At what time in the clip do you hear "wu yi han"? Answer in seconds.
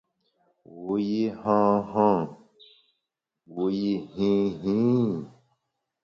0.83-1.75